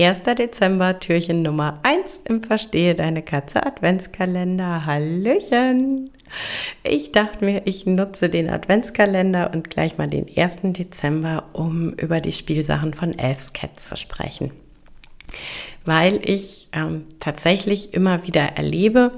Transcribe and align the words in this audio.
1. 0.00 0.22
Dezember, 0.22 0.98
Türchen 1.00 1.42
Nummer 1.42 1.78
1 1.82 2.22
im 2.24 2.42
Verstehe 2.42 2.94
deine 2.94 3.22
Katze 3.22 3.64
Adventskalender. 3.64 4.86
Hallöchen! 4.86 6.10
Ich 6.82 7.12
dachte 7.12 7.44
mir, 7.44 7.62
ich 7.66 7.84
nutze 7.84 8.30
den 8.30 8.48
Adventskalender 8.48 9.50
und 9.52 9.68
gleich 9.68 9.98
mal 9.98 10.08
den 10.08 10.26
1. 10.34 10.60
Dezember, 10.62 11.44
um 11.52 11.92
über 11.92 12.22
die 12.22 12.32
Spielsachen 12.32 12.94
von 12.94 13.18
Elf's 13.18 13.52
Cat 13.52 13.78
zu 13.78 13.96
sprechen. 13.96 14.50
Weil 15.84 16.20
ich 16.24 16.68
ähm, 16.72 17.04
tatsächlich 17.20 17.92
immer 17.92 18.26
wieder 18.26 18.44
erlebe, 18.56 19.12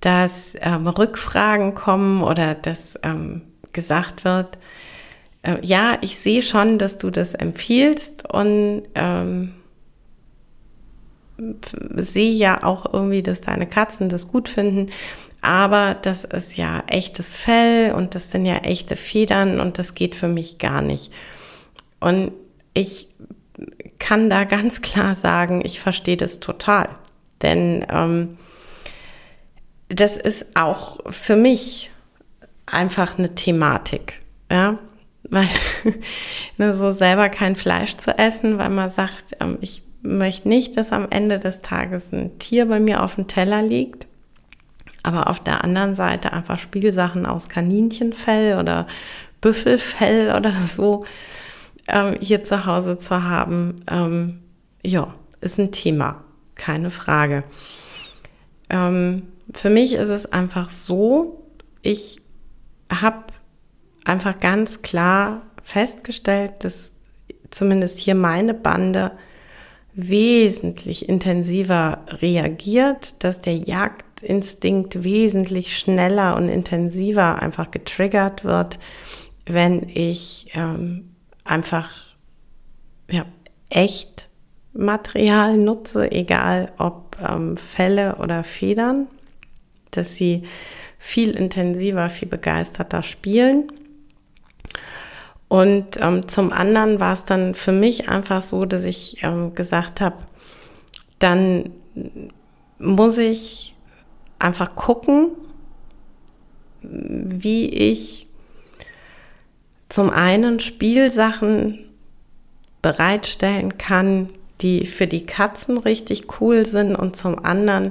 dass 0.00 0.56
ähm, 0.60 0.86
Rückfragen 0.86 1.74
kommen 1.74 2.22
oder 2.22 2.54
dass 2.54 2.96
ähm, 3.02 3.42
gesagt 3.72 4.24
wird, 4.24 4.56
äh, 5.42 5.56
ja, 5.62 5.98
ich 6.00 6.16
sehe 6.16 6.42
schon, 6.42 6.78
dass 6.78 6.96
du 6.96 7.10
das 7.10 7.34
empfiehlst 7.34 8.30
und 8.32 8.84
ähm, 8.94 9.54
sehe 11.96 12.32
ja 12.32 12.64
auch 12.64 12.92
irgendwie, 12.92 13.22
dass 13.22 13.40
deine 13.40 13.66
Katzen 13.66 14.08
das 14.08 14.28
gut 14.28 14.48
finden, 14.48 14.90
aber 15.42 15.94
das 15.94 16.24
ist 16.24 16.56
ja 16.56 16.82
echtes 16.88 17.34
Fell 17.34 17.92
und 17.92 18.14
das 18.14 18.30
sind 18.30 18.44
ja 18.44 18.58
echte 18.58 18.96
Federn 18.96 19.60
und 19.60 19.78
das 19.78 19.94
geht 19.94 20.14
für 20.14 20.28
mich 20.28 20.58
gar 20.58 20.82
nicht. 20.82 21.12
Und 21.98 22.32
ich 22.74 23.08
kann 23.98 24.30
da 24.30 24.44
ganz 24.44 24.82
klar 24.82 25.14
sagen, 25.14 25.62
ich 25.64 25.80
verstehe 25.80 26.16
das 26.16 26.40
total, 26.40 26.88
denn 27.42 27.86
ähm, 27.90 28.38
das 29.88 30.16
ist 30.16 30.56
auch 30.56 31.00
für 31.10 31.36
mich 31.36 31.90
einfach 32.66 33.18
eine 33.18 33.34
Thematik, 33.34 34.20
ja, 34.50 34.78
weil 35.24 35.48
ne, 36.58 36.74
so 36.74 36.90
selber 36.90 37.28
kein 37.28 37.56
Fleisch 37.56 37.96
zu 37.96 38.16
essen, 38.16 38.58
weil 38.58 38.70
man 38.70 38.90
sagt, 38.90 39.36
ähm, 39.40 39.58
ich 39.60 39.82
möchte 40.02 40.48
nicht, 40.48 40.76
dass 40.76 40.92
am 40.92 41.08
Ende 41.10 41.38
des 41.38 41.62
Tages 41.62 42.12
ein 42.12 42.38
Tier 42.38 42.66
bei 42.66 42.80
mir 42.80 43.02
auf 43.02 43.16
dem 43.16 43.28
Teller 43.28 43.62
liegt. 43.62 44.06
Aber 45.02 45.28
auf 45.28 45.40
der 45.40 45.64
anderen 45.64 45.94
Seite 45.94 46.32
einfach 46.32 46.58
Spielsachen 46.58 47.26
aus 47.26 47.48
Kaninchenfell 47.48 48.58
oder 48.58 48.86
Büffelfell 49.40 50.34
oder 50.36 50.52
so 50.58 51.04
ähm, 51.88 52.16
hier 52.20 52.44
zu 52.44 52.66
Hause 52.66 52.98
zu 52.98 53.22
haben, 53.22 53.76
ähm, 53.90 54.40
ja, 54.82 55.14
ist 55.40 55.58
ein 55.58 55.72
Thema, 55.72 56.22
keine 56.54 56.90
Frage. 56.90 57.44
Ähm, 58.68 59.22
für 59.54 59.70
mich 59.70 59.94
ist 59.94 60.10
es 60.10 60.26
einfach 60.30 60.70
so, 60.70 61.44
ich 61.82 62.20
habe 62.92 63.24
einfach 64.04 64.38
ganz 64.38 64.82
klar 64.82 65.42
festgestellt, 65.62 66.64
dass 66.64 66.92
zumindest 67.50 67.98
hier 67.98 68.14
meine 68.14 68.54
Bande 68.54 69.12
wesentlich 69.94 71.08
intensiver 71.08 72.04
reagiert, 72.08 73.22
dass 73.24 73.40
der 73.40 73.56
Jagdinstinkt 73.56 75.02
wesentlich 75.02 75.76
schneller 75.76 76.36
und 76.36 76.48
intensiver 76.48 77.42
einfach 77.42 77.70
getriggert 77.70 78.44
wird, 78.44 78.78
wenn 79.46 79.88
ich 79.88 80.50
ähm, 80.54 81.10
einfach 81.44 81.90
ja, 83.10 83.24
echt 83.68 84.28
Material 84.72 85.56
nutze, 85.56 86.10
egal 86.12 86.72
ob 86.78 87.16
ähm, 87.20 87.56
Felle 87.56 88.16
oder 88.16 88.44
Federn, 88.44 89.08
dass 89.90 90.14
sie 90.14 90.44
viel 90.98 91.30
intensiver, 91.30 92.08
viel 92.10 92.28
begeisterter 92.28 93.02
spielen. 93.02 93.72
Und 95.50 95.98
ähm, 96.00 96.28
zum 96.28 96.52
anderen 96.52 97.00
war 97.00 97.12
es 97.12 97.24
dann 97.24 97.56
für 97.56 97.72
mich 97.72 98.08
einfach 98.08 98.40
so, 98.40 98.66
dass 98.66 98.84
ich 98.84 99.24
ähm, 99.24 99.56
gesagt 99.56 100.00
habe, 100.00 100.14
dann 101.18 101.72
muss 102.78 103.18
ich 103.18 103.74
einfach 104.38 104.76
gucken, 104.76 105.32
wie 106.82 107.68
ich 107.68 108.28
zum 109.88 110.10
einen 110.10 110.60
Spielsachen 110.60 111.90
bereitstellen 112.80 113.76
kann, 113.76 114.28
die 114.60 114.86
für 114.86 115.08
die 115.08 115.26
Katzen 115.26 115.78
richtig 115.78 116.40
cool 116.40 116.64
sind 116.64 116.94
und 116.94 117.16
zum 117.16 117.44
anderen 117.44 117.90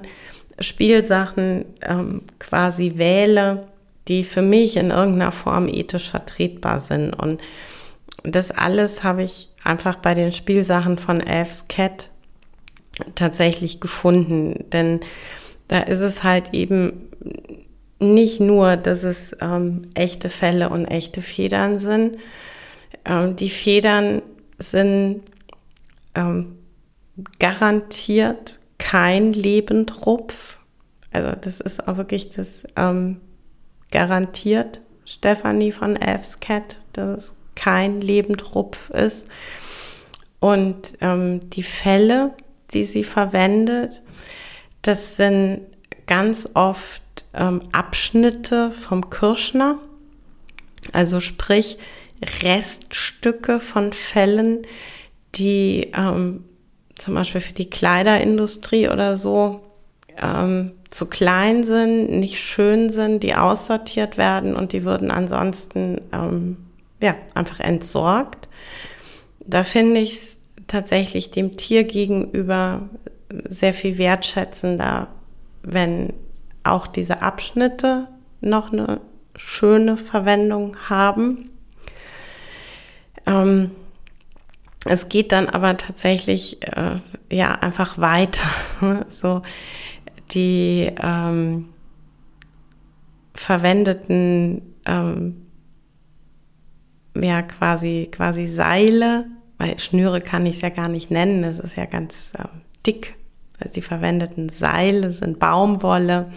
Spielsachen 0.61 1.65
ähm, 1.81 2.21
quasi 2.39 2.93
wähle, 2.95 3.67
die 4.09 4.23
für 4.23 4.41
mich 4.41 4.75
in 4.75 4.91
irgendeiner 4.91 5.31
Form 5.31 5.67
ethisch 5.67 6.09
vertretbar 6.09 6.79
sind. 6.79 7.13
Und 7.13 7.39
das 8.23 8.51
alles 8.51 9.03
habe 9.03 9.23
ich 9.23 9.49
einfach 9.63 9.95
bei 9.95 10.13
den 10.13 10.31
Spielsachen 10.31 10.97
von 10.97 11.21
Elf's 11.21 11.67
Cat 11.67 12.09
tatsächlich 13.15 13.79
gefunden. 13.79 14.65
Denn 14.73 14.99
da 15.67 15.79
ist 15.79 15.99
es 15.99 16.23
halt 16.23 16.53
eben 16.53 17.09
nicht 17.99 18.39
nur, 18.39 18.77
dass 18.77 19.03
es 19.03 19.35
ähm, 19.41 19.83
echte 19.93 20.29
Fälle 20.29 20.69
und 20.69 20.85
echte 20.85 21.21
Federn 21.21 21.79
sind. 21.79 22.17
Ähm, 23.05 23.35
die 23.35 23.49
Federn 23.49 24.21
sind 24.57 25.21
ähm, 26.15 26.57
garantiert 27.39 28.59
kein 28.77 29.33
Lebendrupf. 29.33 30.59
Also 31.11 31.31
das 31.39 31.59
ist 31.59 31.87
auch 31.87 31.97
wirklich 31.97 32.29
das 32.29 32.63
ähm, 32.75 33.19
garantiert 33.91 34.81
Stephanie 35.05 35.71
von 35.71 35.95
Elf's 35.95 36.39
Cat, 36.39 36.81
dass 36.93 37.09
es 37.09 37.35
kein 37.55 38.01
Lebendrupf 38.01 38.89
ist. 38.91 39.27
Und 40.39 40.93
ähm, 41.01 41.49
die 41.49 41.63
Fälle, 41.63 42.33
die 42.73 42.83
sie 42.83 43.03
verwendet, 43.03 44.01
das 44.81 45.17
sind 45.17 45.61
ganz 46.07 46.49
oft 46.53 47.01
ähm, 47.33 47.61
Abschnitte 47.71 48.71
vom 48.71 49.09
Kirschner, 49.09 49.77
also 50.93 51.19
sprich 51.19 51.77
Reststücke 52.43 53.59
von 53.59 53.93
Fällen, 53.93 54.61
die 55.35 55.91
ähm, 55.95 56.45
zum 56.97 57.15
Beispiel 57.15 57.41
für 57.41 57.53
die 57.53 57.69
Kleiderindustrie 57.69 58.89
oder 58.89 59.15
so 59.17 59.68
ähm, 60.21 60.73
zu 60.89 61.05
klein 61.05 61.63
sind, 61.63 62.11
nicht 62.11 62.39
schön 62.39 62.89
sind, 62.89 63.23
die 63.23 63.35
aussortiert 63.35 64.17
werden 64.17 64.55
und 64.55 64.73
die 64.73 64.83
würden 64.83 65.11
ansonsten 65.11 66.01
ähm, 66.11 66.57
ja, 67.01 67.15
einfach 67.35 67.59
entsorgt. 67.59 68.49
Da 69.39 69.63
finde 69.63 69.99
ich 69.99 70.13
es 70.13 70.37
tatsächlich 70.67 71.31
dem 71.31 71.57
Tier 71.57 71.83
gegenüber 71.83 72.89
sehr 73.47 73.73
viel 73.73 73.97
wertschätzender, 73.97 75.07
wenn 75.63 76.13
auch 76.63 76.87
diese 76.87 77.21
Abschnitte 77.21 78.07
noch 78.41 78.71
eine 78.71 79.01
schöne 79.35 79.97
Verwendung 79.97 80.75
haben. 80.89 81.49
Ähm, 83.25 83.71
es 84.85 85.09
geht 85.09 85.31
dann 85.31 85.49
aber 85.49 85.77
tatsächlich 85.77 86.61
äh, 86.63 86.99
ja 87.31 87.51
einfach 87.51 87.97
weiter. 87.97 88.43
so 89.09 89.41
die 90.31 90.91
ähm, 91.01 91.69
verwendeten 93.33 94.61
ähm, 94.85 95.45
ja 97.15 97.41
quasi 97.41 98.09
quasi 98.11 98.45
Seile, 98.45 99.25
weil 99.57 99.79
Schnüre 99.79 100.21
kann 100.21 100.45
ich 100.45 100.57
es 100.57 100.61
ja 100.61 100.69
gar 100.69 100.87
nicht 100.87 101.11
nennen, 101.11 101.41
das 101.41 101.59
ist 101.59 101.75
ja 101.75 101.85
ganz 101.85 102.33
äh, 102.37 102.43
dick. 102.85 103.15
Also 103.59 103.73
die 103.73 103.81
verwendeten 103.81 104.49
Seile 104.49 105.11
sind 105.11 105.39
Baumwolle, 105.39 106.31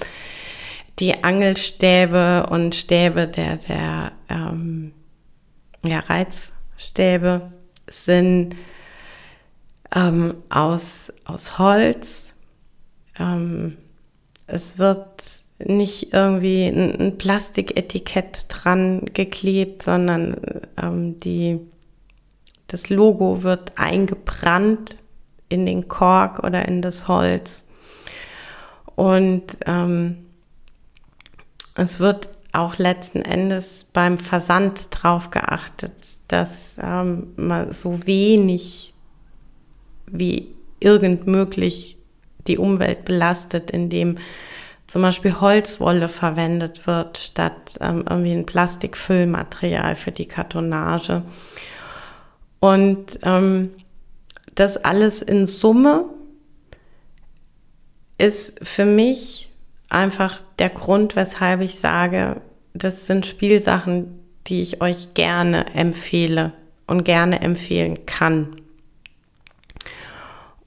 die 0.98 1.22
Angelstäbe 1.22 2.46
und 2.50 2.74
Stäbe 2.74 3.28
der 3.28 3.56
der 3.56 4.12
ähm, 4.28 4.92
ja, 5.84 6.00
Reizstäbe 6.00 7.52
sind 7.88 8.56
ähm, 9.94 10.34
aus 10.48 11.12
aus 11.24 11.58
Holz. 11.58 12.34
Ähm, 13.22 13.76
es 14.46 14.78
wird 14.78 15.42
nicht 15.58 16.12
irgendwie 16.12 16.66
ein, 16.66 17.18
Plastiketikett 17.18 18.46
dran 18.48 19.04
geklebt, 19.14 19.82
sondern 19.82 20.36
ähm, 20.80 21.18
die, 21.20 21.60
das 22.66 22.88
Logo 22.88 23.42
wird 23.42 23.72
eingebrannt 23.76 24.96
in 25.48 25.66
den 25.66 25.88
Kork 25.88 26.42
oder 26.42 26.66
in 26.66 26.82
das 26.82 27.06
Holz. 27.06 27.64
Und 28.96 29.44
ähm, 29.66 30.26
es 31.74 32.00
wird 32.00 32.28
auch 32.52 32.76
letzten 32.78 33.22
Endes 33.22 33.84
beim 33.92 34.18
Versand 34.18 34.88
drauf 34.90 35.30
geachtet, 35.30 35.94
dass 36.28 36.76
ähm, 36.82 37.28
man 37.36 37.72
so 37.72 38.06
wenig 38.06 38.92
wie 40.06 40.54
irgend 40.80 41.26
möglich 41.26 41.96
die 42.46 42.58
Umwelt 42.58 43.04
belastet, 43.04 43.70
indem 43.70 44.18
zum 44.86 45.02
Beispiel 45.02 45.40
Holzwolle 45.40 46.08
verwendet 46.08 46.86
wird 46.86 47.16
statt 47.16 47.78
ähm, 47.80 48.04
irgendwie 48.08 48.32
ein 48.32 48.46
Plastikfüllmaterial 48.46 49.96
für 49.96 50.12
die 50.12 50.26
Kartonage. 50.26 51.22
Und 52.60 53.18
ähm, 53.22 53.70
das 54.54 54.76
alles 54.76 55.22
in 55.22 55.46
Summe 55.46 56.04
ist 58.18 58.58
für 58.62 58.84
mich 58.84 59.50
einfach 59.88 60.42
der 60.58 60.68
Grund, 60.68 61.16
weshalb 61.16 61.60
ich 61.60 61.78
sage, 61.78 62.40
das 62.74 63.06
sind 63.06 63.26
Spielsachen, 63.26 64.18
die 64.46 64.62
ich 64.62 64.80
euch 64.80 65.14
gerne 65.14 65.74
empfehle 65.74 66.52
und 66.86 67.04
gerne 67.04 67.40
empfehlen 67.40 68.06
kann. 68.06 68.56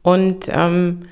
Und 0.02 0.46
ähm, 0.50 1.08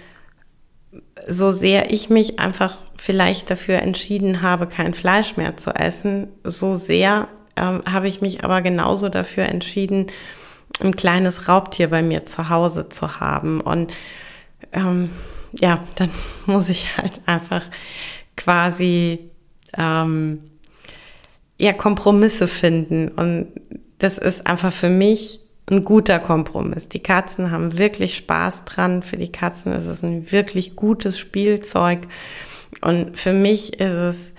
so 1.27 1.51
sehr 1.51 1.91
ich 1.91 2.09
mich 2.09 2.39
einfach 2.39 2.77
vielleicht 2.95 3.49
dafür 3.49 3.79
entschieden 3.79 4.41
habe, 4.41 4.67
kein 4.67 4.93
Fleisch 4.93 5.37
mehr 5.37 5.57
zu 5.57 5.71
essen, 5.71 6.27
so 6.43 6.75
sehr 6.75 7.27
ähm, 7.55 7.83
habe 7.91 8.07
ich 8.07 8.21
mich 8.21 8.43
aber 8.43 8.61
genauso 8.61 9.09
dafür 9.09 9.45
entschieden, 9.45 10.07
ein 10.79 10.95
kleines 10.95 11.47
Raubtier 11.47 11.89
bei 11.89 12.01
mir 12.01 12.25
zu 12.25 12.49
Hause 12.49 12.89
zu 12.89 13.19
haben. 13.19 13.61
Und 13.61 13.93
ähm, 14.71 15.09
ja, 15.59 15.83
dann 15.95 16.09
muss 16.45 16.69
ich 16.69 16.97
halt 16.97 17.21
einfach 17.25 17.63
quasi 18.35 19.29
ähm, 19.77 20.39
ja, 21.57 21.73
Kompromisse 21.73 22.47
finden. 22.47 23.09
Und 23.09 23.47
das 23.99 24.17
ist 24.17 24.47
einfach 24.47 24.73
für 24.73 24.89
mich 24.89 25.39
ein 25.69 25.83
guter 25.83 26.19
Kompromiss. 26.19 26.89
Die 26.89 27.01
Katzen 27.01 27.51
haben 27.51 27.77
wirklich 27.77 28.15
Spaß 28.17 28.65
dran. 28.65 29.01
Für 29.03 29.17
die 29.17 29.31
Katzen 29.31 29.71
ist 29.71 29.85
es 29.85 30.03
ein 30.03 30.31
wirklich 30.31 30.75
gutes 30.75 31.17
Spielzeug. 31.17 32.07
Und 32.81 33.17
für 33.17 33.33
mich 33.33 33.79
ist 33.79 33.93
es 33.93 34.33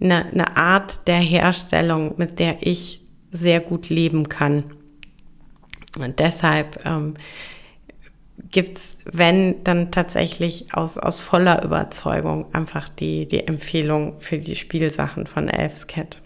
eine, 0.00 0.26
eine 0.26 0.56
Art 0.56 1.06
der 1.06 1.18
Herstellung, 1.18 2.14
mit 2.18 2.38
der 2.38 2.58
ich 2.60 3.00
sehr 3.30 3.60
gut 3.60 3.88
leben 3.88 4.28
kann. 4.28 4.64
Und 5.98 6.18
deshalb 6.18 6.84
ähm, 6.84 7.14
gibt's, 8.50 8.98
wenn 9.04 9.64
dann 9.64 9.90
tatsächlich 9.90 10.74
aus, 10.74 10.98
aus 10.98 11.20
voller 11.20 11.64
Überzeugung 11.64 12.54
einfach 12.54 12.88
die, 12.88 13.26
die 13.26 13.46
Empfehlung 13.46 14.20
für 14.20 14.38
die 14.38 14.56
Spielsachen 14.56 15.26
von 15.26 15.48
Elfscat. 15.48 16.20